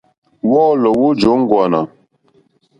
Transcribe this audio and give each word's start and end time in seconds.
Wɔ́ɔ̌lɔ̀ 0.49 0.93
wó 0.99 1.07
jóŋɡwânà. 1.19 1.81